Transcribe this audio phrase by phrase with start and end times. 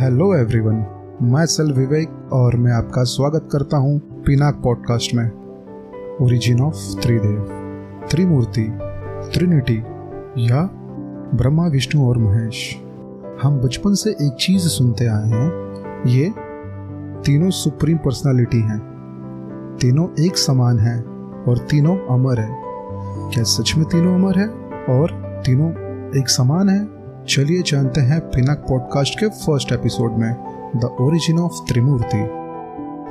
[0.00, 0.74] Hello everyone
[1.22, 5.30] मैं सल विवेक और मैं आपका स्वागत करता हूँ पिनाक पॉडकास्ट में।
[6.22, 7.46] Origin of Tridev
[8.10, 8.78] Trimurti
[9.34, 9.78] trinity
[10.38, 10.62] या
[11.34, 12.76] ब्रह्मा विष्णु और महेश
[13.42, 15.50] हम बचपन से एक चीज़ सुनते आए हैं।
[16.06, 16.34] ये
[17.26, 18.78] तीनों सुप्रीम पर्सनालिटी हैं।
[19.80, 21.04] तीनों एक समान हैं
[21.44, 22.56] और तीनों अमर है।
[23.32, 24.48] क्या सच में तीनों अमर है
[24.98, 25.10] और
[25.46, 25.70] तीनों
[26.20, 26.99] एक समान है?
[27.28, 30.36] चलिए जानते हैं पिनक पॉडकास्ट के फ़र्स्ट एपिसोड में,
[30.76, 32.28] the origin of Trimurti.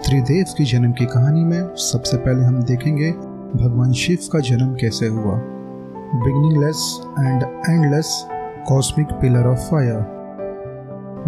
[0.05, 3.12] Tridev की जन्म की कहानी में सबसे पहले हम देखेंगे
[3.55, 5.36] भगवान शिव का जन्म कैसे हुआ।
[6.16, 8.27] Beginningless and endless
[8.67, 10.00] cosmic pillar of fire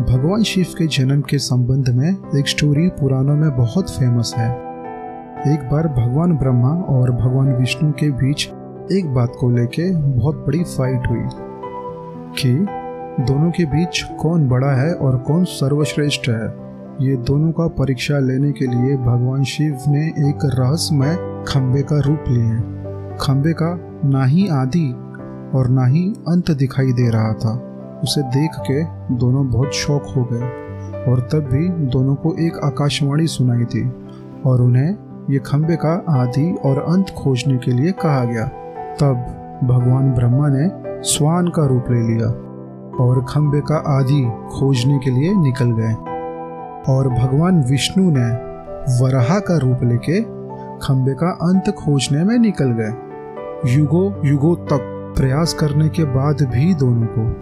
[0.09, 4.51] भगवान शिव के जन्म के संबंध में एक स्टोरी पुराणों में बहुत फ़ेमस है।
[5.53, 8.49] एक बार भगवान ब्रह्मा और भगवान विष्णु के बीच
[8.91, 11.50] एक बात को लेके बहुत बड़ी फाइट हुई।
[12.39, 12.67] कि
[13.23, 16.45] दोनों के बीच कौन बड़ा है और कौन सर्वश्रेष्ठ है।
[17.01, 22.23] ये दोनों का परीक्षा लेने के लिए भगवान शिव ने एक रहस्यमय खम्बे का रूप
[22.27, 22.59] लिए
[23.17, 23.77] खंबे का
[24.09, 24.91] ना ही आदि
[25.57, 27.53] और ना ही अंत दिखाई दे रहा था।
[28.03, 28.83] उसे देख के
[29.15, 30.49] दोनों बहुत शौक हो गए
[31.11, 33.91] और तब भी दोनों को एक आकाशवाणी सुनाई थी
[34.45, 34.95] और उन्हें
[35.29, 38.45] ये खंबे का आदि और अंत खोजने के लिए कहा गया।
[39.01, 40.69] तब भगवान ब्रह्मा ने
[41.03, 42.27] स्वान का रूप ले लिया
[43.03, 45.93] और खंबे का आदि खोजने के लिए निकल गए।
[46.93, 48.29] और भगवान विष्णु ने
[49.03, 50.21] वराह का रूप लेके
[50.79, 52.93] खंबे का अंत खोजने में निकल गए।
[53.75, 57.35] युगो युगो तक प्रयास करने के बाद भी दोनों को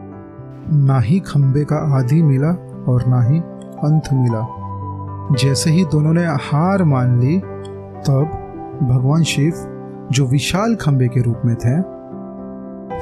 [0.76, 2.52] ना ही खम्बे का आदि मिला
[2.88, 3.39] और ना ही
[3.83, 4.48] अंत मिला।
[5.36, 7.39] जैसे ही दोनों ने हार मान ली,
[8.08, 8.31] तब
[8.83, 9.54] भगवान शिव
[10.11, 11.98] जो विशाल खम्बे के रूप में थे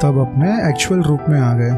[0.04, 1.72] तब अपने एक्चुअल रूप में आ गए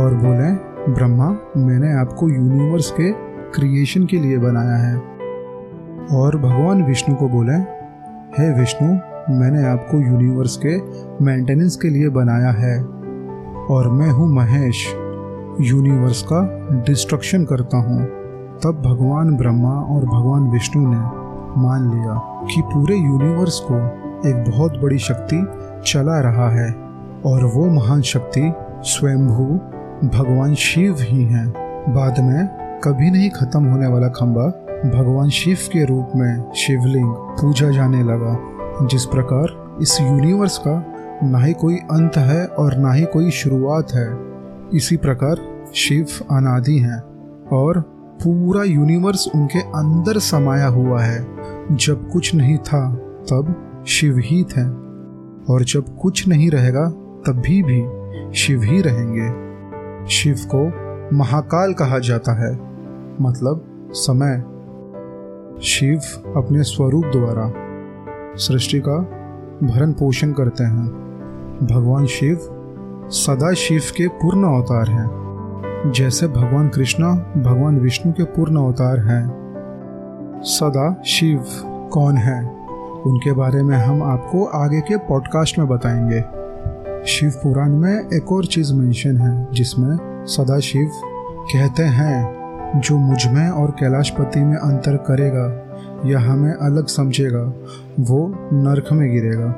[0.00, 0.52] और बोले,
[0.92, 3.12] ब्रह्मा, मैंने आपको यूनिवर्स के
[3.50, 4.96] क्रिएशन के लिए बनाया है।
[6.12, 7.52] और भगवान विष्णु को बोले,
[8.38, 8.88] हे विष्णु,
[9.34, 10.78] मैंने आपको यूनिवर्स के
[11.24, 12.84] मेंटेनेंस के लिए बनाया है
[13.66, 14.86] और मैं हूँ महेश
[15.60, 18.04] यूनिवर्स का डिस्ट्रक्शन करता हूँ।
[18.64, 20.98] तब भगवान ब्रह्मा और भगवान विष्णु ने
[21.62, 23.76] मान लिया कि पूरे यूनिवर्स को
[24.28, 25.46] एक बहुत बड़ी शक्ति
[25.92, 26.85] चला रहा है।
[27.26, 29.44] और वो महान शक्ति स्वयंभू
[30.08, 31.48] भगवान शिव ही हैं।
[31.88, 32.46] बाद में
[32.84, 34.46] कभी नहीं खत्म होने वाला खंबा
[34.98, 38.38] भगवान शिव के रूप में शिवलिंग पूजा जाने लगा।
[38.86, 43.92] जिस प्रकार इस यूनिवर्स का ना ही कोई अंत है और ना ही कोई शुरुआत
[43.92, 44.18] है,
[44.74, 45.36] इसी प्रकार
[45.74, 47.02] शिव अनादि हैं
[47.52, 47.80] और
[48.22, 51.26] पूरा यूनिवर्स उनके अंदर समाया हुआ है।
[51.72, 52.94] जब कुछ नहीं था,
[53.30, 53.54] तब
[53.86, 54.62] शिव ही थे
[55.52, 56.92] और जब कुछ नहीं रहेगा
[57.26, 57.86] तभी भी
[58.34, 59.46] शिव ही रहेंगे।
[60.06, 62.58] शिव को महाकाल कहा जाता है
[63.20, 64.44] मतलब समय।
[65.62, 66.00] शिव
[66.36, 67.52] अपने स्वरूप द्वारा
[68.36, 68.98] सृष्टि का
[69.66, 70.86] भरण पोषण करते हैं।
[71.62, 72.38] भगवान शिव
[73.08, 75.26] सदा शिव के पूर्ण अवतार हैं।
[75.92, 79.46] जैसे भगवान कृष्णा, भगवान विष्णु के पूर्ण अवतार हैं।
[80.42, 81.44] सदा शिव
[81.92, 82.56] कौन है?
[83.06, 86.45] उनके बारे में हम आपको आगे के पॉडकास्ट में बताएँगे।
[87.06, 90.90] शिव पुराण में एक और चीज़ मेंशन है, जिसमें सदा शिव
[91.52, 92.36] कहते हैं,
[92.80, 95.62] जो मुझमें और कैलाशपति में अंतर करेगा
[96.06, 97.52] या हमें अलग समझेगा,
[98.00, 99.48] वो नरक में गिरेगा।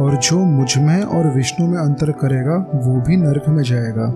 [0.00, 4.14] और जो मुझमें और विष्णु में अंतर करेगा, वो भी नरक में जाएगा।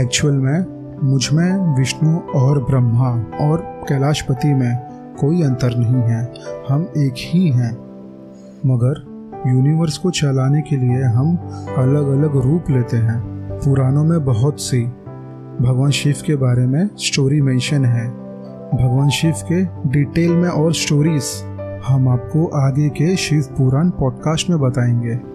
[0.00, 0.64] एक्चुअल में,
[1.02, 4.78] मुझमें विष्णु और ब्रह्मा और कैलाशपति में
[5.20, 6.34] कोई अंतर नहीं है,
[6.68, 7.72] हम एक ही हैं।
[8.66, 9.11] मगर
[9.46, 11.36] यूनिवर्स को चलाने के लिए हम
[11.78, 13.20] अलग अलग रूप लेते हैं।
[13.64, 14.82] पुराणों में बहुत सी,
[15.60, 18.10] भगवान शिव के बारे में स्टोरी मेंशन है।
[18.74, 21.24] भगवान शिव के डिटेल में और स्टोरीज
[21.86, 25.31] हम आपको आगे के शिव पुराण पॉडकास्ट में बताएँगे।